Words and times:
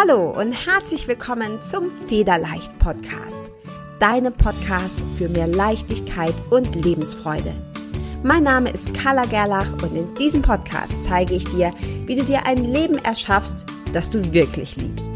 Hallo 0.00 0.30
und 0.30 0.52
herzlich 0.52 1.08
willkommen 1.08 1.60
zum 1.62 1.90
Federleicht 2.08 2.78
Podcast. 2.78 3.42
Deinem 3.98 4.32
Podcast 4.32 5.02
für 5.18 5.28
mehr 5.28 5.46
Leichtigkeit 5.46 6.32
und 6.48 6.74
Lebensfreude. 6.74 7.54
Mein 8.22 8.44
Name 8.44 8.70
ist 8.70 8.94
Carla 8.94 9.26
Gerlach 9.26 9.70
und 9.82 9.94
in 9.94 10.14
diesem 10.14 10.40
Podcast 10.40 10.94
zeige 11.02 11.34
ich 11.34 11.44
dir, 11.44 11.74
wie 12.06 12.16
du 12.16 12.24
dir 12.24 12.46
ein 12.46 12.72
Leben 12.72 12.96
erschaffst, 13.04 13.66
das 13.92 14.08
du 14.08 14.32
wirklich 14.32 14.76
liebst. 14.76 15.10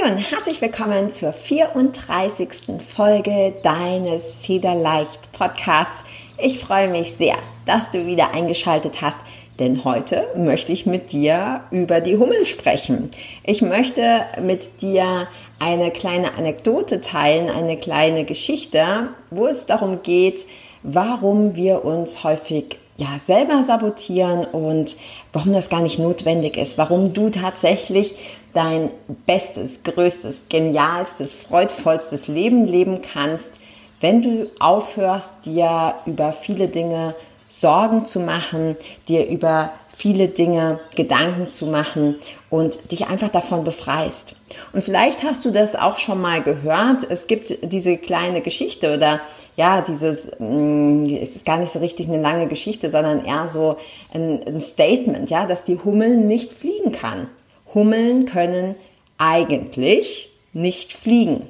Hi 0.00 0.10
und 0.10 0.18
herzlich 0.18 0.60
willkommen 0.60 1.10
zur 1.10 1.32
34. 1.32 2.82
Folge 2.94 3.54
deines 3.62 4.36
Federleicht 4.36 5.32
Podcasts. 5.32 6.04
Ich 6.38 6.58
freue 6.58 6.88
mich 6.88 7.12
sehr, 7.12 7.36
dass 7.66 7.90
du 7.90 8.06
wieder 8.06 8.32
eingeschaltet 8.32 9.02
hast, 9.02 9.18
denn 9.58 9.84
heute 9.84 10.26
möchte 10.36 10.72
ich 10.72 10.86
mit 10.86 11.12
dir 11.12 11.62
über 11.70 12.00
die 12.00 12.16
Hummeln 12.16 12.46
sprechen. 12.46 13.10
Ich 13.44 13.62
möchte 13.62 14.26
mit 14.40 14.82
dir 14.82 15.28
eine 15.58 15.90
kleine 15.90 16.34
Anekdote 16.34 17.00
teilen, 17.00 17.50
eine 17.50 17.76
kleine 17.76 18.24
Geschichte, 18.24 19.08
wo 19.30 19.46
es 19.46 19.66
darum 19.66 20.02
geht, 20.02 20.46
warum 20.82 21.56
wir 21.56 21.84
uns 21.84 22.22
häufig 22.22 22.78
ja 22.96 23.18
selber 23.18 23.62
sabotieren 23.62 24.44
und 24.44 24.96
warum 25.32 25.52
das 25.52 25.70
gar 25.70 25.80
nicht 25.80 25.98
notwendig 25.98 26.56
ist, 26.56 26.76
warum 26.78 27.14
du 27.14 27.30
tatsächlich 27.30 28.14
dein 28.52 28.90
bestes, 29.26 29.82
größtes, 29.82 30.44
genialstes, 30.48 31.32
freudvollstes 31.32 32.28
Leben 32.28 32.66
leben 32.66 33.00
kannst, 33.02 33.58
wenn 34.00 34.22
du 34.22 34.50
aufhörst, 34.58 35.44
dir 35.44 35.94
über 36.06 36.32
viele 36.32 36.68
Dinge 36.68 37.14
Sorgen 37.48 38.06
zu 38.06 38.20
machen, 38.20 38.76
dir 39.08 39.26
über 39.26 39.72
viele 39.92 40.28
Dinge 40.28 40.78
Gedanken 40.94 41.50
zu 41.50 41.66
machen 41.66 42.16
und 42.48 42.92
dich 42.92 43.08
einfach 43.08 43.28
davon 43.28 43.64
befreist. 43.64 44.34
Und 44.72 44.82
vielleicht 44.82 45.24
hast 45.24 45.44
du 45.44 45.50
das 45.50 45.74
auch 45.74 45.98
schon 45.98 46.20
mal 46.20 46.42
gehört. 46.42 47.04
Es 47.08 47.26
gibt 47.26 47.58
diese 47.62 47.98
kleine 47.98 48.40
Geschichte 48.40 48.94
oder 48.94 49.20
ja, 49.56 49.82
dieses, 49.82 50.30
mm, 50.38 51.04
es 51.20 51.36
ist 51.36 51.44
gar 51.44 51.58
nicht 51.58 51.72
so 51.72 51.80
richtig 51.80 52.08
eine 52.08 52.22
lange 52.22 52.46
Geschichte, 52.46 52.88
sondern 52.88 53.24
eher 53.24 53.46
so 53.48 53.76
ein, 54.14 54.40
ein 54.46 54.60
Statement, 54.60 55.28
ja, 55.28 55.44
dass 55.44 55.64
die 55.64 55.78
Hummel 55.84 56.16
nicht 56.16 56.52
fliegen 56.52 56.92
kann. 56.92 57.28
Hummeln 57.74 58.26
können 58.26 58.76
eigentlich 59.18 60.30
nicht 60.52 60.92
fliegen. 60.92 61.48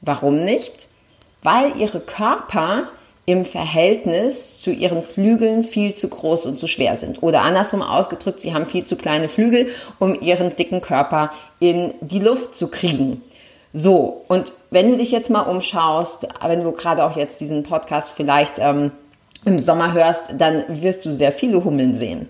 Warum 0.00 0.44
nicht? 0.44 0.88
Weil 1.42 1.76
ihre 1.76 2.00
Körper 2.00 2.88
im 3.24 3.44
Verhältnis 3.44 4.60
zu 4.60 4.72
ihren 4.72 5.02
Flügeln 5.02 5.62
viel 5.62 5.94
zu 5.94 6.08
groß 6.08 6.46
und 6.46 6.58
zu 6.58 6.66
schwer 6.66 6.96
sind. 6.96 7.22
Oder 7.22 7.42
andersrum 7.42 7.82
ausgedrückt, 7.82 8.40
sie 8.40 8.52
haben 8.52 8.66
viel 8.66 8.84
zu 8.84 8.96
kleine 8.96 9.28
Flügel, 9.28 9.68
um 10.00 10.20
ihren 10.20 10.56
dicken 10.56 10.80
Körper 10.80 11.30
in 11.60 11.94
die 12.00 12.18
Luft 12.18 12.56
zu 12.56 12.68
kriegen. 12.68 13.22
So, 13.72 14.24
und 14.28 14.52
wenn 14.70 14.90
du 14.90 14.96
dich 14.96 15.12
jetzt 15.12 15.30
mal 15.30 15.42
umschaust, 15.42 16.28
wenn 16.44 16.64
du 16.64 16.72
gerade 16.72 17.04
auch 17.04 17.16
jetzt 17.16 17.40
diesen 17.40 17.62
Podcast 17.62 18.12
vielleicht 18.14 18.54
ähm, 18.58 18.90
im 19.44 19.58
Sommer 19.58 19.92
hörst, 19.92 20.24
dann 20.36 20.64
wirst 20.68 21.06
du 21.06 21.14
sehr 21.14 21.32
viele 21.32 21.64
Hummeln 21.64 21.94
sehen. 21.94 22.28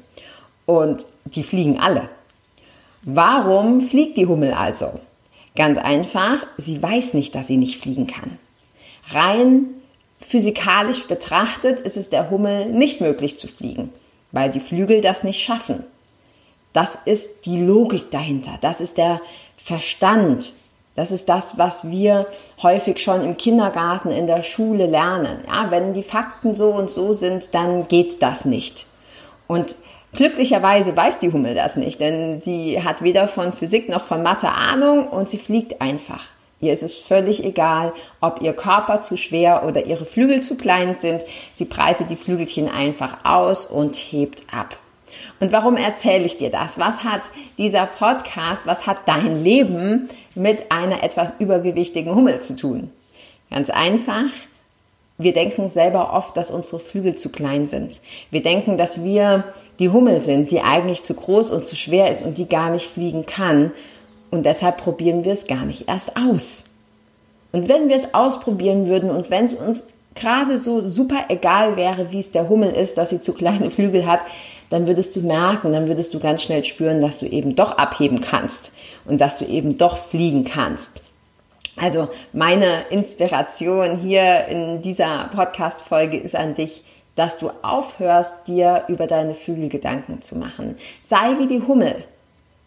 Und 0.66 1.06
die 1.24 1.42
fliegen 1.42 1.80
alle. 1.80 2.08
Warum 3.04 3.80
fliegt 3.80 4.16
die 4.16 4.26
Hummel 4.26 4.52
also? 4.52 5.00
Ganz 5.56 5.76
einfach, 5.78 6.46
sie 6.56 6.82
weiß 6.82 7.14
nicht, 7.14 7.34
dass 7.34 7.48
sie 7.48 7.56
nicht 7.56 7.80
fliegen 7.80 8.06
kann. 8.06 8.38
Rein 9.10 9.66
physikalisch 10.20 11.06
betrachtet 11.08 11.80
ist 11.80 11.96
es 11.96 12.10
der 12.10 12.30
Hummel 12.30 12.66
nicht 12.66 13.00
möglich 13.00 13.36
zu 13.36 13.48
fliegen, 13.48 13.92
weil 14.30 14.50
die 14.50 14.60
Flügel 14.60 15.00
das 15.00 15.24
nicht 15.24 15.42
schaffen. 15.42 15.84
Das 16.72 16.96
ist 17.04 17.44
die 17.44 17.60
Logik 17.60 18.10
dahinter, 18.10 18.52
das 18.60 18.80
ist 18.80 18.96
der 18.96 19.20
Verstand, 19.58 20.54
das 20.94 21.10
ist 21.10 21.28
das, 21.28 21.58
was 21.58 21.90
wir 21.90 22.26
häufig 22.62 23.02
schon 23.02 23.22
im 23.24 23.36
Kindergarten, 23.36 24.10
in 24.10 24.26
der 24.26 24.42
Schule 24.42 24.86
lernen. 24.86 25.38
Ja, 25.46 25.70
wenn 25.70 25.92
die 25.92 26.02
Fakten 26.02 26.54
so 26.54 26.70
und 26.70 26.90
so 26.90 27.12
sind, 27.12 27.54
dann 27.54 27.88
geht 27.88 28.22
das 28.22 28.44
nicht. 28.44 28.86
Und 29.46 29.74
glücklicherweise 30.14 30.96
weiß 30.96 31.18
die 31.18 31.32
Hummel 31.32 31.54
das 31.54 31.76
nicht, 31.76 32.00
denn 32.00 32.40
sie 32.40 32.82
hat 32.82 33.02
weder 33.02 33.26
von 33.26 33.52
Physik 33.52 33.88
noch 33.88 34.04
von 34.04 34.22
Mathe 34.22 34.48
Ahnung 34.48 35.08
und 35.08 35.28
sie 35.28 35.38
fliegt 35.38 35.80
einfach. 35.80 36.32
Ihr 36.60 36.72
ist 36.72 36.84
es 36.84 36.98
völlig 36.98 37.44
egal, 37.44 37.92
ob 38.20 38.40
ihr 38.40 38.52
Körper 38.52 39.00
zu 39.00 39.16
schwer 39.16 39.64
oder 39.66 39.84
ihre 39.84 40.04
Flügel 40.04 40.42
zu 40.42 40.56
klein 40.56 40.94
sind. 40.98 41.22
Sie 41.54 41.64
breitet 41.64 42.08
die 42.10 42.16
Flügelchen 42.16 42.68
einfach 42.68 43.24
aus 43.24 43.66
und 43.66 43.96
hebt 43.96 44.44
ab. 44.52 44.76
Und 45.40 45.50
warum 45.50 45.76
erzähle 45.76 46.24
ich 46.24 46.38
dir 46.38 46.50
das? 46.50 46.78
Was 46.78 47.02
hat 47.02 47.30
dieser 47.58 47.86
Podcast, 47.86 48.64
was 48.64 48.86
hat 48.86 48.98
dein 49.06 49.42
Leben 49.42 50.08
mit 50.36 50.70
einer 50.70 51.02
etwas 51.02 51.32
übergewichtigen 51.40 52.14
Hummel 52.14 52.40
zu 52.40 52.54
tun? 52.54 52.90
Ganz 53.50 53.68
einfach. 53.68 54.30
Wir 55.22 55.32
denken 55.32 55.68
selber 55.68 56.12
oft, 56.12 56.36
dass 56.36 56.50
unsere 56.50 56.80
Flügel 56.80 57.16
zu 57.16 57.30
klein 57.30 57.66
sind. 57.66 58.00
Wir 58.30 58.42
denken, 58.42 58.76
dass 58.76 59.04
wir 59.04 59.44
die 59.78 59.90
Hummel 59.90 60.22
sind, 60.22 60.50
die 60.50 60.60
eigentlich 60.60 61.02
zu 61.02 61.14
groß 61.14 61.50
und 61.50 61.66
zu 61.66 61.76
schwer 61.76 62.10
ist 62.10 62.24
und 62.24 62.38
die 62.38 62.48
gar 62.48 62.70
nicht 62.70 62.86
fliegen 62.86 63.26
kann. 63.26 63.72
Und 64.30 64.46
deshalb 64.46 64.78
probieren 64.78 65.24
wir 65.24 65.32
es 65.32 65.46
gar 65.46 65.64
nicht 65.64 65.88
erst 65.88 66.16
aus. 66.16 66.64
Und 67.52 67.68
wenn 67.68 67.88
wir 67.88 67.96
es 67.96 68.14
ausprobieren 68.14 68.88
würden 68.88 69.10
und 69.10 69.30
wenn 69.30 69.44
es 69.44 69.54
uns 69.54 69.86
gerade 70.14 70.58
so 70.58 70.88
super 70.88 71.26
egal 71.28 71.76
wäre, 71.76 72.12
wie 72.12 72.20
es 72.20 72.30
der 72.30 72.48
Hummel 72.48 72.70
ist, 72.70 72.98
dass 72.98 73.10
sie 73.10 73.20
zu 73.20 73.32
kleine 73.32 73.70
Flügel 73.70 74.06
hat, 74.06 74.20
dann 74.70 74.86
würdest 74.86 75.16
du 75.16 75.20
merken, 75.20 75.72
dann 75.72 75.86
würdest 75.86 76.14
du 76.14 76.18
ganz 76.18 76.42
schnell 76.42 76.64
spüren, 76.64 77.02
dass 77.02 77.18
du 77.18 77.26
eben 77.26 77.54
doch 77.54 77.72
abheben 77.72 78.22
kannst 78.22 78.72
und 79.04 79.20
dass 79.20 79.36
du 79.36 79.44
eben 79.44 79.76
doch 79.76 79.98
fliegen 79.98 80.44
kannst. 80.44 81.02
Also 81.76 82.08
meine 82.32 82.86
Inspiration 82.90 83.96
hier 83.96 84.46
in 84.46 84.82
dieser 84.82 85.30
Podcast-Folge 85.34 86.18
ist 86.18 86.36
an 86.36 86.54
dich, 86.54 86.84
dass 87.14 87.38
du 87.38 87.50
aufhörst, 87.62 88.46
dir 88.48 88.84
über 88.88 89.06
deine 89.06 89.34
Flügel 89.34 89.68
Gedanken 89.68 90.22
zu 90.22 90.36
machen. 90.36 90.76
Sei 91.00 91.38
wie 91.38 91.46
die 91.46 91.62
Hummel. 91.66 92.04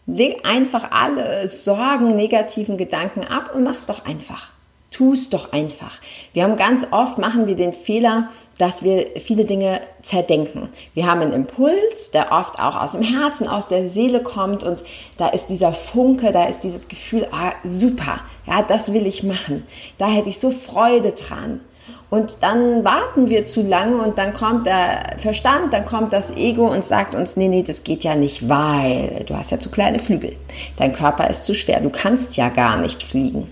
Leg 0.06 0.46
einfach 0.46 0.90
alle 0.92 1.48
Sorgen, 1.48 2.08
negativen 2.08 2.76
Gedanken 2.76 3.24
ab 3.24 3.52
und 3.54 3.64
mach's 3.64 3.86
doch 3.86 4.04
einfach. 4.04 4.52
Tu 4.90 5.12
es 5.12 5.30
doch 5.30 5.52
einfach. 5.52 6.00
Wir 6.32 6.44
haben 6.44 6.56
ganz 6.56 6.86
oft 6.90 7.18
machen 7.18 7.46
wir 7.46 7.56
den 7.56 7.72
Fehler, 7.72 8.28
dass 8.56 8.82
wir 8.82 9.06
viele 9.20 9.44
Dinge 9.44 9.80
zerdenken. 10.00 10.68
Wir 10.94 11.06
haben 11.06 11.20
einen 11.20 11.32
Impuls, 11.32 12.12
der 12.12 12.32
oft 12.32 12.58
auch 12.58 12.80
aus 12.80 12.92
dem 12.92 13.02
Herzen, 13.02 13.48
aus 13.48 13.66
der 13.66 13.88
Seele 13.88 14.22
kommt 14.22 14.62
und 14.62 14.84
da 15.16 15.28
ist 15.28 15.48
dieser 15.48 15.72
Funke, 15.72 16.32
da 16.32 16.44
ist 16.44 16.60
dieses 16.60 16.88
Gefühl, 16.88 17.26
ah, 17.32 17.52
super, 17.64 18.20
ja, 18.46 18.62
das 18.62 18.92
will 18.92 19.06
ich 19.06 19.22
machen. 19.22 19.66
Da 19.98 20.08
hätte 20.08 20.28
ich 20.28 20.38
so 20.38 20.50
Freude 20.50 21.12
dran. 21.12 21.60
Und 22.08 22.38
dann 22.42 22.84
warten 22.84 23.28
wir 23.28 23.46
zu 23.46 23.62
lange 23.62 23.96
und 23.96 24.16
dann 24.16 24.32
kommt 24.32 24.66
der 24.66 25.16
Verstand, 25.18 25.72
dann 25.72 25.84
kommt 25.84 26.12
das 26.12 26.30
Ego 26.30 26.72
und 26.72 26.84
sagt 26.84 27.16
uns, 27.16 27.36
nee, 27.36 27.48
nee, 27.48 27.64
das 27.64 27.82
geht 27.82 28.04
ja 28.04 28.14
nicht, 28.14 28.48
weil 28.48 29.24
du 29.26 29.36
hast 29.36 29.50
ja 29.50 29.58
zu 29.58 29.70
kleine 29.70 29.98
Flügel. 29.98 30.36
Dein 30.76 30.92
Körper 30.92 31.28
ist 31.28 31.44
zu 31.44 31.54
schwer, 31.54 31.80
du 31.80 31.90
kannst 31.90 32.36
ja 32.36 32.48
gar 32.48 32.76
nicht 32.76 33.02
fliegen. 33.02 33.50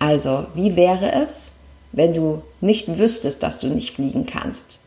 Also, 0.00 0.46
wie 0.54 0.74
wäre 0.74 1.12
es, 1.12 1.52
wenn 1.92 2.14
du 2.14 2.42
nicht 2.60 2.98
wüsstest, 2.98 3.44
dass 3.44 3.58
du 3.58 3.68
nicht 3.68 3.94
fliegen 3.94 4.26
kannst? 4.26 4.80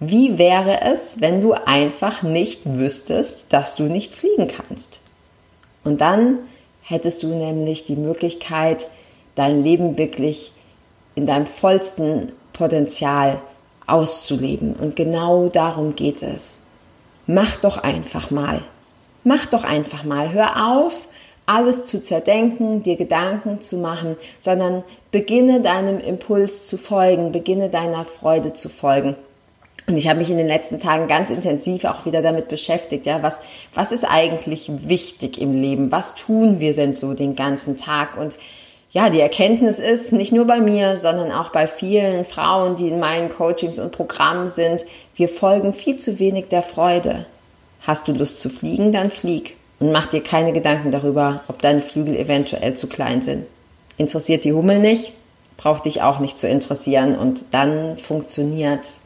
Wie 0.00 0.36
wäre 0.36 0.80
es, 0.80 1.20
wenn 1.20 1.40
du 1.40 1.52
einfach 1.52 2.24
nicht 2.24 2.62
wüsstest, 2.64 3.52
dass 3.52 3.76
du 3.76 3.84
nicht 3.84 4.14
fliegen 4.14 4.48
kannst? 4.48 5.00
Und 5.84 6.00
dann 6.00 6.40
hättest 6.82 7.22
du 7.22 7.28
nämlich 7.28 7.84
die 7.84 7.94
Möglichkeit, 7.94 8.88
dein 9.34 9.62
Leben 9.62 9.98
wirklich 9.98 10.52
in 11.14 11.26
deinem 11.26 11.46
vollsten 11.46 12.32
Potenzial 12.52 13.40
auszuleben. 13.86 14.74
Und 14.74 14.96
genau 14.96 15.48
darum 15.48 15.94
geht 15.94 16.22
es. 16.22 16.60
Mach 17.26 17.56
doch 17.56 17.78
einfach 17.78 18.30
mal. 18.30 18.62
Mach 19.24 19.46
doch 19.46 19.62
einfach 19.62 20.04
mal. 20.04 20.32
Hör 20.32 20.68
auf, 20.68 21.06
alles 21.46 21.84
zu 21.84 22.00
zerdenken, 22.00 22.82
dir 22.82 22.96
Gedanken 22.96 23.60
zu 23.60 23.76
machen, 23.76 24.16
sondern 24.38 24.84
beginne 25.10 25.60
deinem 25.60 26.00
Impuls 26.00 26.66
zu 26.66 26.78
folgen, 26.78 27.32
beginne 27.32 27.68
deiner 27.68 28.04
Freude 28.04 28.52
zu 28.52 28.68
folgen. 28.68 29.16
Und 29.88 29.96
ich 29.96 30.08
habe 30.08 30.20
mich 30.20 30.30
in 30.30 30.36
den 30.36 30.46
letzten 30.46 30.78
Tagen 30.78 31.08
ganz 31.08 31.30
intensiv 31.30 31.84
auch 31.84 32.06
wieder 32.06 32.22
damit 32.22 32.48
beschäftigt, 32.48 33.04
ja, 33.04 33.22
was, 33.22 33.40
was 33.74 33.90
ist 33.90 34.04
eigentlich 34.04 34.70
wichtig 34.86 35.40
im 35.40 35.60
Leben? 35.60 35.90
Was 35.90 36.14
tun 36.14 36.60
wir 36.60 36.72
denn 36.74 36.94
so 36.94 37.14
den 37.14 37.34
ganzen 37.34 37.76
Tag? 37.76 38.16
Und 38.16 38.38
ja, 38.92 39.10
die 39.10 39.20
Erkenntnis 39.20 39.80
ist, 39.80 40.12
nicht 40.12 40.32
nur 40.32 40.46
bei 40.46 40.60
mir, 40.60 40.98
sondern 40.98 41.32
auch 41.32 41.48
bei 41.48 41.66
vielen 41.66 42.24
Frauen, 42.24 42.76
die 42.76 42.88
in 42.88 43.00
meinen 43.00 43.28
Coachings 43.28 43.80
und 43.80 43.90
Programmen 43.90 44.50
sind, 44.50 44.84
wir 45.16 45.28
folgen 45.28 45.72
viel 45.72 45.96
zu 45.96 46.20
wenig 46.20 46.48
der 46.48 46.62
Freude. 46.62 47.26
Hast 47.80 48.06
du 48.06 48.12
Lust 48.12 48.40
zu 48.40 48.50
fliegen, 48.50 48.92
dann 48.92 49.10
flieg 49.10 49.56
und 49.82 49.90
mach 49.90 50.06
dir 50.06 50.22
keine 50.22 50.52
Gedanken 50.52 50.92
darüber, 50.92 51.42
ob 51.48 51.60
deine 51.60 51.80
Flügel 51.80 52.14
eventuell 52.14 52.74
zu 52.74 52.86
klein 52.86 53.20
sind. 53.20 53.46
Interessiert 53.96 54.44
die 54.44 54.52
Hummel 54.52 54.78
nicht, 54.78 55.12
braucht 55.56 55.86
dich 55.86 56.02
auch 56.02 56.20
nicht 56.20 56.38
zu 56.38 56.46
interessieren 56.46 57.18
und 57.18 57.46
dann 57.50 57.98
funktioniert's. 57.98 59.00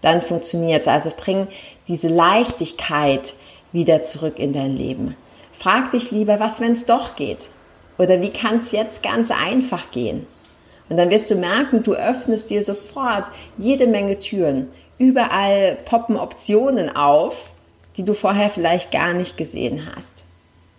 dann 0.00 0.22
funktioniert 0.22 0.82
es. 0.82 0.88
Also 0.88 1.10
bring 1.14 1.46
diese 1.88 2.08
Leichtigkeit 2.08 3.34
wieder 3.72 4.02
zurück 4.02 4.38
in 4.38 4.54
dein 4.54 4.74
Leben. 4.74 5.14
Frag 5.52 5.90
dich 5.90 6.10
lieber, 6.10 6.40
was, 6.40 6.58
wenn 6.58 6.72
es 6.72 6.86
doch 6.86 7.16
geht? 7.16 7.50
Oder 7.98 8.22
wie 8.22 8.30
kann 8.30 8.56
es 8.56 8.72
jetzt 8.72 9.02
ganz 9.02 9.30
einfach 9.30 9.90
gehen? 9.90 10.26
Und 10.88 10.96
dann 10.96 11.10
wirst 11.10 11.30
du 11.30 11.34
merken, 11.34 11.82
du 11.82 11.92
öffnest 11.92 12.48
dir 12.48 12.62
sofort 12.62 13.26
jede 13.58 13.86
Menge 13.86 14.18
Türen. 14.20 14.70
Überall 14.96 15.76
poppen 15.84 16.16
Optionen 16.16 16.96
auf, 16.96 17.50
die 17.96 18.04
du 18.04 18.14
vorher 18.14 18.50
vielleicht 18.50 18.90
gar 18.90 19.12
nicht 19.12 19.36
gesehen 19.36 19.88
hast. 19.94 20.24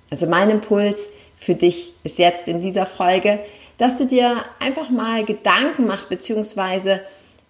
Also 0.10 0.28
mein 0.28 0.50
Impuls 0.50 1.10
für 1.38 1.56
dich 1.56 1.94
ist 2.04 2.18
jetzt 2.18 2.48
in 2.48 2.62
dieser 2.62 2.86
Folge, 2.86 3.40
dass 3.78 3.98
du 3.98 4.06
dir 4.06 4.44
einfach 4.60 4.90
mal 4.90 5.26
Gedanken 5.26 5.86
machst, 5.86 6.10
beziehungsweise 6.10 7.02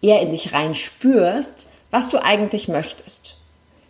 eher 0.01 0.21
in 0.21 0.31
dich 0.31 0.53
rein 0.53 0.73
spürst, 0.73 1.67
was 1.91 2.09
du 2.09 2.23
eigentlich 2.23 2.67
möchtest. 2.67 3.37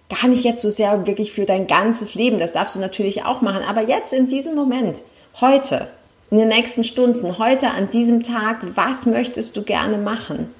Gar 0.09 0.29
nicht 0.29 0.43
jetzt 0.43 0.61
so 0.61 0.69
sehr 0.69 1.07
wirklich 1.07 1.31
für 1.31 1.45
dein 1.45 1.67
ganzes 1.67 2.13
Leben, 2.13 2.37
das 2.37 2.51
darfst 2.51 2.75
du 2.75 2.79
natürlich 2.79 3.23
auch 3.23 3.41
machen, 3.41 3.63
aber 3.67 3.81
jetzt 3.81 4.13
in 4.13 4.27
diesem 4.27 4.55
Moment, 4.55 5.03
heute, 5.41 5.87
in 6.29 6.37
den 6.37 6.49
nächsten 6.49 6.83
Stunden, 6.83 7.37
heute 7.39 7.71
an 7.71 7.89
diesem 7.89 8.21
Tag, 8.21 8.57
was 8.75 9.05
möchtest 9.05 9.57
du 9.57 9.63
gerne 9.63 9.97
machen? 9.97 10.53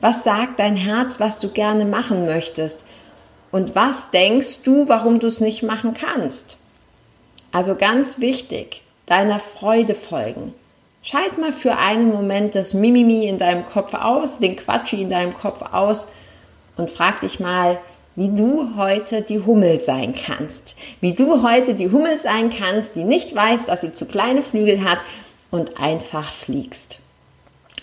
Was 0.00 0.24
sagt 0.24 0.60
dein 0.60 0.76
Herz, 0.76 1.20
was 1.20 1.38
du 1.38 1.48
gerne 1.48 1.84
machen 1.84 2.26
möchtest? 2.26 2.84
Und 3.50 3.74
was 3.74 4.10
denkst 4.10 4.62
du, 4.64 4.88
warum 4.88 5.18
du 5.18 5.26
es 5.26 5.40
nicht 5.40 5.62
machen 5.62 5.94
kannst? 5.94 6.58
Also 7.52 7.74
ganz 7.74 8.20
wichtig, 8.20 8.82
deiner 9.06 9.40
Freude 9.40 9.94
folgen. 9.94 10.52
Schalt 11.02 11.38
mal 11.38 11.52
für 11.52 11.76
einen 11.76 12.08
Moment 12.08 12.54
das 12.54 12.74
Mimimi 12.74 13.26
in 13.26 13.38
deinem 13.38 13.64
Kopf 13.64 13.94
aus, 13.94 14.38
den 14.40 14.56
Quatschi 14.56 15.02
in 15.02 15.10
deinem 15.10 15.32
Kopf 15.32 15.62
aus 15.72 16.08
und 16.76 16.90
frag 16.90 17.20
dich 17.20 17.38
mal, 17.38 17.78
wie 18.16 18.28
du 18.28 18.76
heute 18.76 19.22
die 19.22 19.44
Hummel 19.44 19.80
sein 19.80 20.14
kannst. 20.14 20.74
Wie 21.00 21.12
du 21.12 21.42
heute 21.42 21.74
die 21.74 21.92
Hummel 21.92 22.18
sein 22.18 22.50
kannst, 22.50 22.96
die 22.96 23.04
nicht 23.04 23.34
weiß, 23.34 23.66
dass 23.66 23.82
sie 23.82 23.92
zu 23.92 24.06
kleine 24.06 24.42
Flügel 24.42 24.82
hat 24.82 24.98
und 25.50 25.78
einfach 25.78 26.32
fliegst. 26.32 26.98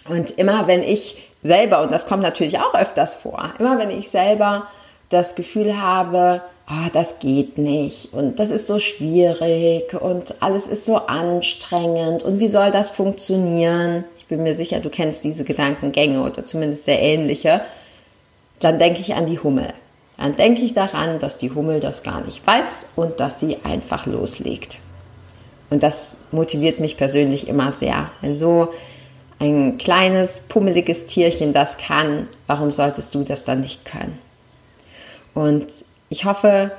Und 0.09 0.31
immer 0.31 0.67
wenn 0.67 0.83
ich 0.83 1.29
selber, 1.43 1.81
und 1.81 1.91
das 1.91 2.07
kommt 2.07 2.23
natürlich 2.23 2.59
auch 2.59 2.73
öfters 2.73 3.15
vor, 3.15 3.53
immer 3.59 3.77
wenn 3.77 3.89
ich 3.89 4.09
selber 4.09 4.67
das 5.13 5.35
Gefühl 5.35 5.79
habe, 5.81 6.41
oh, 6.69 6.89
das 6.91 7.19
geht 7.19 7.57
nicht 7.57 8.13
und 8.13 8.39
das 8.39 8.51
ist 8.51 8.67
so 8.67 8.79
schwierig 8.79 9.93
und 9.93 10.35
alles 10.41 10.67
ist 10.67 10.85
so 10.85 10.97
anstrengend 10.97 12.23
und 12.23 12.39
wie 12.39 12.47
soll 12.47 12.71
das 12.71 12.89
funktionieren? 12.89 14.03
Ich 14.17 14.27
bin 14.27 14.43
mir 14.43 14.55
sicher, 14.55 14.79
du 14.79 14.89
kennst 14.89 15.23
diese 15.23 15.43
Gedankengänge 15.43 16.21
oder 16.23 16.45
zumindest 16.45 16.85
sehr 16.85 17.01
ähnliche. 17.01 17.61
Dann 18.59 18.79
denke 18.79 19.01
ich 19.01 19.15
an 19.15 19.25
die 19.25 19.39
Hummel 19.39 19.73
dann 20.23 20.37
denke 20.37 20.61
ich 20.61 20.73
daran, 20.73 21.19
dass 21.19 21.37
die 21.37 21.51
Hummel 21.51 21.81
das 21.81 22.01
gar 22.01 22.21
nicht 22.21 22.47
weiß 22.47 22.87
und 22.95 23.19
dass 23.19 23.41
sie 23.41 23.57
einfach 23.65 24.05
loslegt. 24.05 24.79
Und 25.69 25.83
das 25.83 26.15
motiviert 26.31 26.79
mich 26.79 26.95
persönlich 26.95 27.49
immer 27.49 27.73
sehr. 27.73 28.09
Wenn 28.21 28.37
so 28.37 28.69
ein 29.39 29.77
kleines, 29.77 30.41
pummeliges 30.41 31.07
Tierchen 31.07 31.51
das 31.51 31.77
kann, 31.77 32.29
warum 32.47 32.71
solltest 32.71 33.13
du 33.15 33.23
das 33.23 33.43
dann 33.43 33.59
nicht 33.59 33.83
können? 33.83 34.17
Und 35.33 35.67
ich 36.09 36.25
hoffe, 36.25 36.71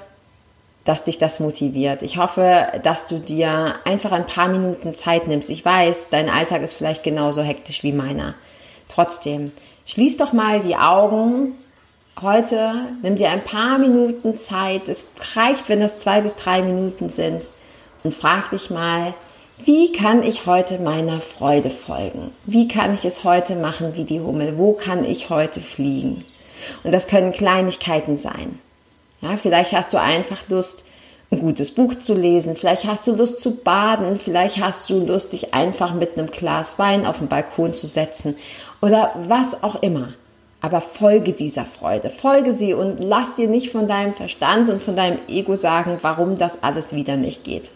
dass 0.84 1.04
dich 1.04 1.18
das 1.18 1.40
motiviert. 1.40 2.02
Ich 2.02 2.18
hoffe, 2.18 2.66
dass 2.82 3.06
du 3.06 3.18
dir 3.18 3.76
einfach 3.84 4.12
ein 4.12 4.26
paar 4.26 4.48
Minuten 4.48 4.94
Zeit 4.94 5.28
nimmst. 5.28 5.50
Ich 5.50 5.64
weiß, 5.64 6.10
dein 6.10 6.28
Alltag 6.28 6.62
ist 6.62 6.74
vielleicht 6.74 7.02
genauso 7.02 7.42
hektisch 7.42 7.82
wie 7.82 7.92
meiner. 7.92 8.34
Trotzdem, 8.88 9.52
schließ 9.86 10.18
doch 10.18 10.32
mal 10.32 10.60
die 10.60 10.76
Augen 10.76 11.54
heute 12.20 12.74
nimm 13.02 13.16
dir 13.16 13.30
ein 13.30 13.44
paar 13.44 13.78
Minuten 13.78 14.38
Zeit. 14.38 14.88
Es 14.88 15.06
reicht, 15.34 15.68
wenn 15.68 15.80
das 15.80 15.98
zwei 15.98 16.20
bis 16.20 16.36
drei 16.36 16.62
Minuten 16.62 17.08
sind. 17.08 17.50
Und 18.02 18.14
frag 18.14 18.50
dich 18.50 18.70
mal, 18.70 19.14
wie 19.64 19.92
kann 19.92 20.22
ich 20.22 20.46
heute 20.46 20.78
meiner 20.78 21.20
Freude 21.20 21.70
folgen? 21.70 22.32
Wie 22.44 22.68
kann 22.68 22.92
ich 22.92 23.04
es 23.04 23.24
heute 23.24 23.56
machen 23.56 23.96
wie 23.96 24.04
die 24.04 24.20
Hummel? 24.20 24.58
Wo 24.58 24.72
kann 24.72 25.04
ich 25.04 25.30
heute 25.30 25.60
fliegen? 25.60 26.24
Und 26.82 26.92
das 26.92 27.08
können 27.08 27.32
Kleinigkeiten 27.32 28.16
sein. 28.16 28.58
Ja, 29.20 29.36
vielleicht 29.36 29.72
hast 29.72 29.92
du 29.92 30.00
einfach 30.00 30.48
Lust, 30.48 30.84
ein 31.30 31.40
gutes 31.40 31.70
Buch 31.72 31.94
zu 31.94 32.14
lesen. 32.14 32.56
Vielleicht 32.56 32.84
hast 32.84 33.06
du 33.06 33.14
Lust 33.14 33.40
zu 33.40 33.56
baden. 33.56 34.18
Vielleicht 34.18 34.58
hast 34.58 34.88
du 34.90 35.04
Lust, 35.04 35.32
dich 35.32 35.54
einfach 35.54 35.94
mit 35.94 36.18
einem 36.18 36.30
Glas 36.30 36.78
Wein 36.78 37.06
auf 37.06 37.18
den 37.18 37.28
Balkon 37.28 37.74
zu 37.74 37.86
setzen. 37.86 38.36
Oder 38.80 39.14
was 39.16 39.62
auch 39.62 39.82
immer 39.82 40.14
aber 40.64 40.80
folge 40.80 41.34
dieser 41.34 41.66
Freude, 41.66 42.08
folge 42.08 42.54
sie 42.54 42.72
und 42.72 42.98
lass 42.98 43.34
dir 43.34 43.48
nicht 43.48 43.70
von 43.70 43.86
deinem 43.86 44.14
Verstand 44.14 44.70
und 44.70 44.82
von 44.82 44.96
deinem 44.96 45.18
Ego 45.28 45.56
sagen, 45.56 45.98
warum 46.00 46.38
das 46.38 46.62
alles 46.62 46.94
wieder 46.94 47.18
nicht 47.18 47.44
geht. 47.44 47.70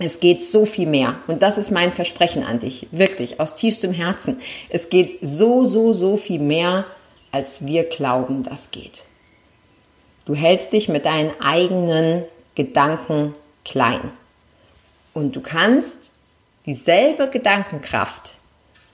Es 0.00 0.18
geht 0.18 0.44
so 0.44 0.64
viel 0.64 0.88
mehr 0.88 1.14
und 1.28 1.40
das 1.44 1.56
ist 1.56 1.70
mein 1.70 1.92
Versprechen 1.92 2.42
an 2.42 2.58
dich, 2.58 2.88
wirklich 2.90 3.38
aus 3.38 3.54
tiefstem 3.54 3.92
Herzen. 3.92 4.40
Es 4.70 4.90
geht 4.90 5.20
so, 5.22 5.66
so, 5.66 5.92
so 5.92 6.16
viel 6.16 6.40
mehr, 6.40 6.84
als 7.32 7.66
wir 7.66 7.84
glauben, 7.84 8.42
das 8.42 8.70
geht. 8.70 9.04
Du 10.24 10.34
hältst 10.34 10.72
dich 10.72 10.88
mit 10.88 11.06
deinen 11.06 11.32
eigenen 11.40 12.24
Gedanken 12.54 13.34
klein 13.64 14.12
und 15.14 15.34
du 15.34 15.40
kannst 15.40 15.96
dieselbe 16.66 17.28
Gedankenkraft 17.28 18.34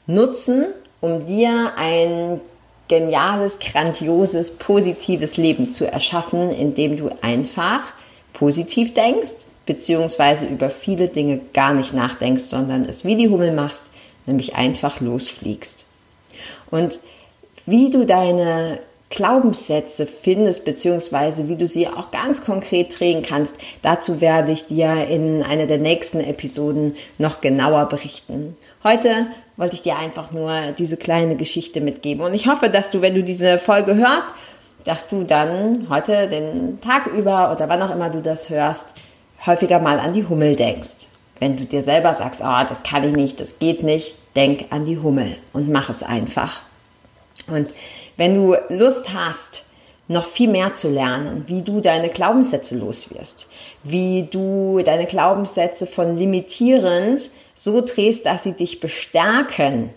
nutzen, 0.07 0.67
um 1.01 1.27
dir 1.27 1.73
ein 1.77 2.41
geniales, 2.89 3.59
grandioses, 3.59 4.57
positives 4.57 5.37
Leben 5.37 5.73
zu 5.73 5.91
erschaffen, 5.91 6.51
indem 6.51 6.97
du 6.97 7.11
einfach 7.21 7.93
positiv 8.33 8.95
denkst, 8.95 9.47
beziehungsweise 9.67 10.47
über 10.47 10.71
viele 10.71 11.09
Dinge 11.09 11.41
gar 11.53 11.75
nicht 11.75 11.93
nachdenkst, 11.93 12.45
sondern 12.45 12.85
es 12.85 13.05
wie 13.05 13.17
die 13.17 13.29
Hummel 13.29 13.53
machst, 13.53 13.87
nämlich 14.27 14.55
einfach 14.55 15.01
losfliegst. 15.01 15.87
Und 16.71 17.01
wie 17.67 17.91
du 17.91 18.05
deine 18.05 18.79
Glaubenssätze 19.09 20.05
findest, 20.07 20.65
beziehungsweise 20.65 21.49
wie 21.49 21.57
du 21.57 21.67
sie 21.67 21.87
auch 21.87 22.11
ganz 22.11 22.45
konkret 22.45 22.99
drehen 22.99 23.23
kannst, 23.23 23.55
dazu 23.83 24.21
werde 24.21 24.51
ich 24.51 24.67
dir 24.67 25.07
in 25.09 25.43
einer 25.43 25.67
der 25.67 25.79
nächsten 25.79 26.21
Episoden 26.21 26.97
noch 27.19 27.41
genauer 27.41 27.87
berichten. 27.87 28.57
Heute 28.83 29.27
wollte 29.57 29.75
ich 29.75 29.83
dir 29.83 29.97
einfach 29.97 30.33
nur 30.33 30.73
diese 30.77 30.97
kleine 30.97 31.37
Geschichte 31.37 31.81
mitgeben. 31.81 32.25
Und 32.25 32.35
ich 32.35 32.49
hoffe, 32.49 32.69
dass 32.69 32.91
du, 32.91 33.01
wenn 33.01 33.15
du 33.15 33.23
diese 33.23 33.59
Folge 33.59 33.95
hörst, 33.95 34.27
dass 34.85 35.09
du 35.09 35.23
dann 35.23 35.89
heute 35.89 36.29
den 36.29 36.81
Tag 36.81 37.07
über 37.07 37.53
oder 37.53 37.69
wann 37.69 37.83
auch 37.83 37.95
immer 37.95 38.11
du 38.11 38.21
das 38.21 38.51
hörst, 38.51 38.89
häufiger 39.45 39.79
mal 39.79 39.99
an 39.99 40.13
die 40.13 40.27
Hummel 40.27 40.57
denkst. 40.57 41.09
Wenn 41.39 41.57
du 41.57 41.65
dir 41.65 41.83
selber 41.83 42.13
sagst, 42.15 42.41
oh, 42.43 42.65
das 42.69 42.83
kann 42.83 43.05
ich 43.05 43.13
nicht, 43.13 43.41
das 43.41 43.59
geht 43.59 43.83
nicht, 43.83 44.15
denk 44.35 44.67
an 44.71 44.85
die 44.85 44.99
Hummel 44.99 45.37
und 45.53 45.69
mach 45.69 45.91
es 45.91 46.03
einfach. 46.03 46.63
Und 47.47 47.75
wenn 48.17 48.35
du 48.35 48.57
Lust 48.69 49.13
hast, 49.13 49.65
noch 50.09 50.27
viel 50.27 50.49
mehr 50.49 50.73
zu 50.73 50.89
lernen, 50.89 51.45
wie 51.47 51.63
du 51.63 51.81
deine 51.81 52.09
Glaubenssätze 52.09 52.77
loswirst, 52.77 53.49
wie 53.83 54.23
du 54.31 54.81
deine 54.85 55.07
Glaubenssätze 55.07 55.87
von 55.87 56.17
limitierend 56.17 57.31
so 57.55 57.81
drehst, 57.81 58.27
dass 58.27 58.45
sie 58.45 58.53
dich 58.53 58.79
bestärken, 58.79 59.91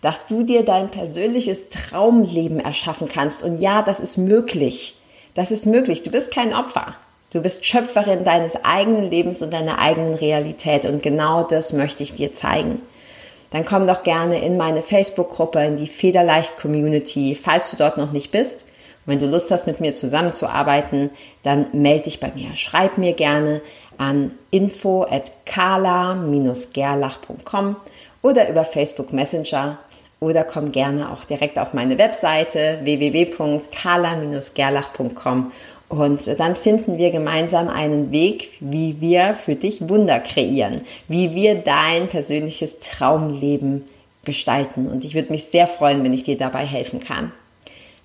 dass 0.00 0.26
du 0.26 0.42
dir 0.42 0.64
dein 0.64 0.90
persönliches 0.90 1.68
Traumleben 1.68 2.58
erschaffen 2.58 3.08
kannst. 3.08 3.44
Und 3.44 3.60
ja, 3.60 3.82
das 3.82 4.00
ist 4.00 4.16
möglich. 4.16 4.96
Das 5.34 5.52
ist 5.52 5.64
möglich. 5.64 6.02
Du 6.02 6.10
bist 6.10 6.32
kein 6.32 6.52
Opfer. 6.54 6.96
Du 7.32 7.40
bist 7.40 7.64
Schöpferin 7.64 8.24
deines 8.24 8.62
eigenen 8.64 9.10
Lebens 9.10 9.42
und 9.42 9.52
deiner 9.52 9.78
eigenen 9.78 10.14
Realität. 10.14 10.84
Und 10.84 11.02
genau 11.02 11.44
das 11.44 11.72
möchte 11.72 12.02
ich 12.02 12.14
dir 12.14 12.34
zeigen. 12.34 12.82
Dann 13.52 13.64
komm 13.64 13.86
doch 13.86 14.02
gerne 14.02 14.44
in 14.44 14.56
meine 14.56 14.82
Facebook-Gruppe, 14.82 15.60
in 15.60 15.76
die 15.76 15.86
Federleicht 15.86 16.58
Community, 16.58 17.38
falls 17.40 17.70
du 17.70 17.76
dort 17.76 17.98
noch 17.98 18.10
nicht 18.10 18.32
bist. 18.32 18.66
Und 19.04 19.12
wenn 19.12 19.18
du 19.18 19.26
Lust 19.26 19.50
hast, 19.50 19.66
mit 19.66 19.80
mir 19.80 19.94
zusammenzuarbeiten, 19.94 21.10
dann 21.42 21.66
melde 21.72 22.04
dich 22.04 22.20
bei 22.20 22.30
mir. 22.34 22.56
Schreib 22.56 22.96
mir 22.98 23.12
gerne 23.12 23.60
an 23.98 24.30
info 24.50 25.04
at 25.04 25.32
kala-gerlach.com 25.44 27.76
oder 28.22 28.48
über 28.48 28.64
Facebook 28.64 29.12
Messenger 29.12 29.78
oder 30.18 30.44
komm 30.44 30.72
gerne 30.72 31.12
auch 31.12 31.24
direkt 31.24 31.58
auf 31.58 31.74
meine 31.74 31.98
Webseite 31.98 32.78
www.kala-gerlach.com 32.82 35.52
und 35.92 36.26
dann 36.40 36.56
finden 36.56 36.96
wir 36.96 37.10
gemeinsam 37.10 37.68
einen 37.68 38.12
Weg, 38.12 38.52
wie 38.60 39.02
wir 39.02 39.34
für 39.34 39.56
dich 39.56 39.90
Wunder 39.90 40.20
kreieren, 40.20 40.80
wie 41.06 41.34
wir 41.34 41.56
dein 41.56 42.08
persönliches 42.08 42.80
Traumleben 42.80 43.84
gestalten. 44.24 44.88
Und 44.88 45.04
ich 45.04 45.14
würde 45.14 45.30
mich 45.30 45.44
sehr 45.44 45.66
freuen, 45.66 46.02
wenn 46.02 46.14
ich 46.14 46.22
dir 46.22 46.38
dabei 46.38 46.64
helfen 46.64 46.98
kann. 46.98 47.30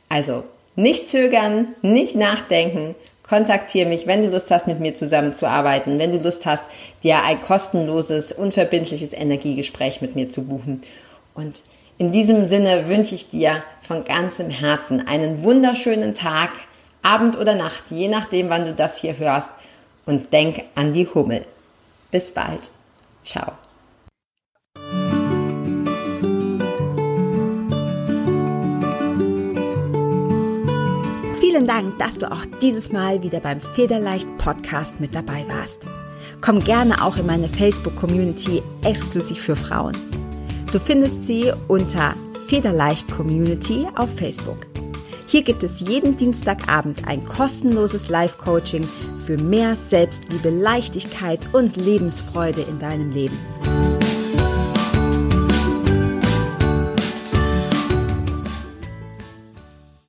Also 0.10 0.44
nicht 0.76 1.08
zögern, 1.08 1.76
nicht 1.82 2.14
nachdenken. 2.14 2.94
Kontaktiere 3.24 3.88
mich, 3.88 4.06
wenn 4.06 4.24
du 4.24 4.32
Lust 4.32 4.52
hast, 4.52 4.68
mit 4.68 4.82
mir 4.82 4.94
zusammenzuarbeiten, 4.94 5.98
wenn 5.98 6.12
du 6.12 6.18
Lust 6.18 6.46
hast, 6.46 6.66
dir 7.04 7.24
ein 7.24 7.42
kostenloses, 7.42 8.34
unverbindliches 8.34 9.14
Energiegespräch 9.14 10.02
mit 10.02 10.14
mir 10.14 10.28
zu 10.28 10.44
buchen. 10.44 10.82
Und 11.36 11.62
In 12.00 12.12
diesem 12.12 12.46
Sinne 12.46 12.88
wünsche 12.90 13.16
ich 13.16 13.30
dir 13.30 13.64
von 13.82 14.04
ganzem 14.06 14.52
Herzen 14.52 15.08
einen 15.08 15.44
wunderschönen 15.44 16.14
Tag, 16.14 16.52
Abend 17.02 17.38
oder 17.38 17.56
Nacht, 17.56 17.86
je 17.90 18.08
nachdem, 18.08 18.50
wann 18.50 18.66
du 18.66 18.74
das 18.74 18.98
hier 18.98 19.18
hörst. 19.18 19.50
Und 20.06 20.32
denk 20.32 20.64
an 20.76 20.94
die 20.94 21.08
Hummel. 21.08 21.46
Bis 22.12 22.32
bald. 22.32 22.72
Ciao. 23.24 23.54
Vielen 31.40 31.68
Dank, 31.68 31.98
dass 32.00 32.18
du 32.18 32.32
auch 32.32 32.46
dieses 32.62 32.92
Mal 32.92 33.22
wieder 33.24 33.40
beim 33.40 33.60
Federleicht 33.60 34.28
Podcast 34.38 35.00
mit 35.00 35.14
dabei 35.14 35.46
warst. 35.48 35.82
Komm 36.40 36.60
gerne 36.60 37.04
auch 37.04 37.18
in 37.18 37.26
meine 37.26 37.50
Facebook-Community 37.50 38.62
exklusiv 38.84 39.42
für 39.42 39.56
Frauen. 39.56 39.98
Du 40.72 40.80
findest 40.80 41.26
sie 41.26 41.52
unter 41.68 42.14
Federleicht 42.48 43.10
Community 43.12 43.88
auf 43.96 44.10
Facebook. 44.16 44.77
Hier 45.30 45.44
gibt 45.44 45.62
es 45.64 45.82
jeden 45.82 46.16
Dienstagabend 46.16 47.06
ein 47.06 47.26
kostenloses 47.26 48.08
Live-Coaching 48.08 48.88
für 49.26 49.38
mehr 49.38 49.76
Selbstliebe, 49.76 50.50
Leichtigkeit 50.50 51.42
und 51.52 51.76
Lebensfreude 51.76 52.62
in 52.62 52.80
deinem 52.80 53.12
Leben. 53.12 53.38